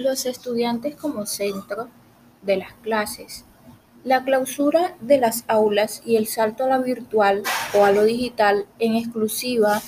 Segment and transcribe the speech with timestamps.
[0.00, 1.88] los estudiantes como centro
[2.42, 3.44] de las clases.
[4.02, 7.42] La clausura de las aulas y el salto a la virtual
[7.74, 9.82] o a lo digital en exclusiva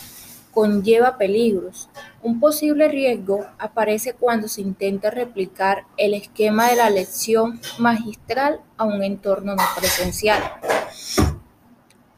[0.52, 1.88] conlleva peligros.
[2.22, 8.84] Un posible riesgo aparece cuando se intenta replicar el esquema de la lección magistral a
[8.84, 10.42] un entorno no presencial.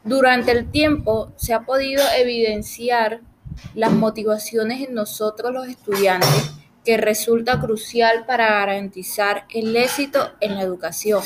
[0.03, 3.21] Durante el tiempo se ha podido evidenciar
[3.73, 6.54] las motivaciones en nosotros los estudiantes
[6.85, 11.23] que resulta crucial para garantizar el éxito en la educación.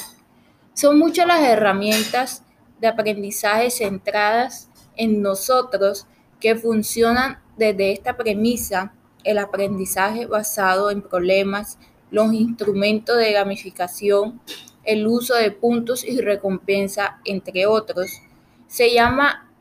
[0.73, 2.43] Son muchas las herramientas
[2.79, 6.07] de aprendizaje centradas en nosotros
[6.39, 8.93] que funcionan desde esta premisa,
[9.25, 11.77] el aprendizaje basado en problemas,
[12.09, 14.39] los instrumentos de gamificación,
[14.85, 18.21] el uso de puntos y recompensa, entre otros.
[18.67, 19.51] Se llama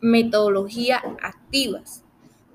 [0.00, 2.05] metodología activas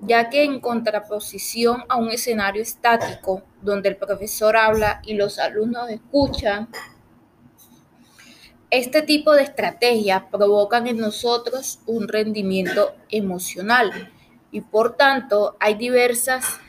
[0.02, 5.90] ya que en contraposición a un escenario estático donde el profesor habla y los alumnos
[5.90, 6.68] escuchan,
[8.72, 14.12] este tipo de estrategias provocan en nosotros un rendimiento emocional
[14.50, 16.60] y por tanto hay diversas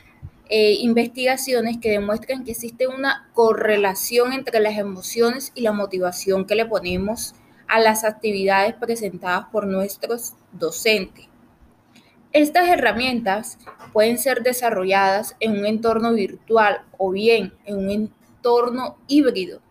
[0.49, 6.55] eh, investigaciones que demuestran que existe una correlación entre las emociones y la motivación que
[6.55, 7.33] le ponemos
[7.67, 11.32] a las actividades presentadas por nuestros docentes.
[12.33, 13.59] Estas herramientas
[13.93, 19.61] pueden ser desarrolladas en un entorno virtual o bien en un entorno híbrido.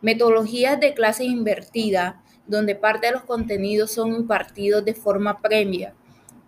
[0.00, 5.92] Metodologías de clase invertida, donde parte de los contenidos son impartidos de forma previa,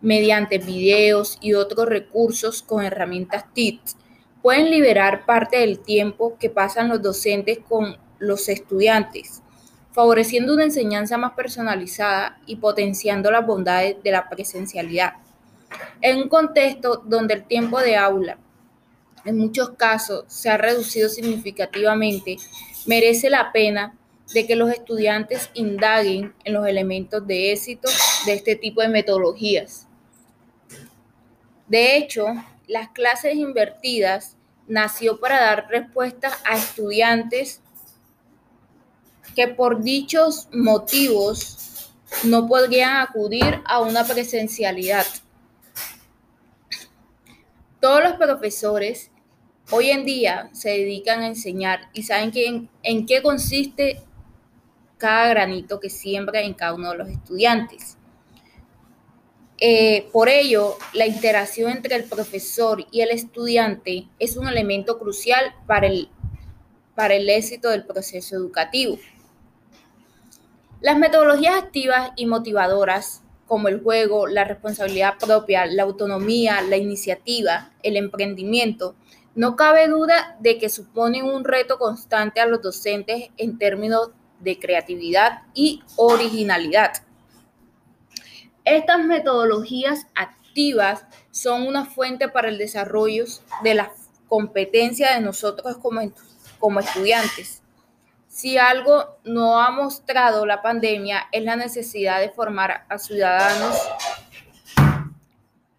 [0.01, 3.83] mediante videos y otros recursos con herramientas TIT,
[4.41, 9.43] pueden liberar parte del tiempo que pasan los docentes con los estudiantes,
[9.93, 15.17] favoreciendo una enseñanza más personalizada y potenciando las bondades de la presencialidad.
[16.01, 18.39] En un contexto donde el tiempo de aula
[19.25, 22.37] en muchos casos se ha reducido significativamente,
[22.87, 23.97] merece la pena
[24.33, 27.89] de que los estudiantes indaguen en los elementos de éxito
[28.27, 29.87] de este tipo de metodologías.
[31.69, 32.27] De hecho,
[32.67, 34.37] las clases invertidas
[34.67, 37.61] nació para dar respuesta a estudiantes
[39.35, 41.91] que por dichos motivos
[42.23, 45.05] no podrían acudir a una presencialidad.
[47.85, 49.11] Todos los profesores
[49.71, 54.01] hoy en día se dedican a enseñar y saben en, qué consiste
[54.97, 57.99] cada granito que siembra en cada uno de los estudiantes.
[59.59, 65.55] Eh, por ello, la interacción entre el profesor y el estudiante es un elemento crucial
[65.67, 66.09] para el,
[66.95, 68.97] para el éxito del proceso educativo.
[70.81, 73.24] Las metodologías activas y motivadoras
[73.55, 78.97] como el juego, la responsabilidad propia, la autonomía, la iniciativa, el emprendimiento,
[79.37, 84.11] no cabe duda de que suponen un reto constante a los docentes en términos
[84.41, 87.05] de creatividad y originalidad.
[88.65, 93.25] Estas metodologías activas son una fuente para el desarrollo
[93.63, 93.93] de la
[94.27, 96.01] competencia de nosotros como,
[96.59, 97.63] como estudiantes
[98.35, 103.81] si algo no ha mostrado la pandemia es la necesidad de formar a ciudadanos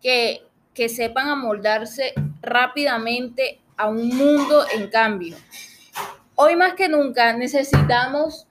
[0.02, 0.42] que,
[0.74, 5.36] que sepan amoldarse rápidamente a un mundo en cambio.
[6.36, 8.48] Hoy más que nunca necesitamos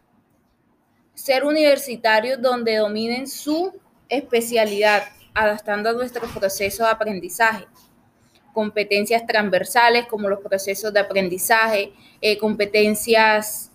[1.15, 3.73] ser universitarios donde dominen su
[4.11, 7.67] especialidad, adaptando a nuestro proceso de aprendizaje.
[8.53, 13.71] Competencias transversales como los procesos de aprendizaje, eh, competencias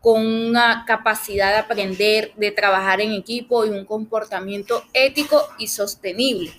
[0.00, 6.52] con una capacidad de aprender, de trabajar en equipo y un comportamiento ético y sostenible,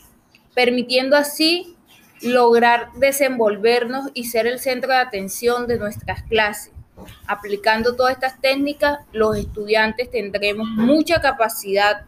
[0.53, 1.75] permitiendo así
[2.21, 6.71] lograr desenvolvernos y ser el centro de atención de nuestras clases.
[7.25, 12.05] Aplicando todas estas técnicas, los estudiantes tendremos mucha capacidad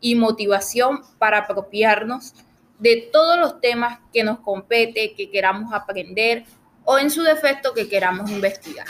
[0.00, 2.32] y motivación para apropiarnos
[2.78, 6.44] de todos los temas que nos compete, que queramos aprender
[6.84, 8.86] o en su defecto que queramos investigar.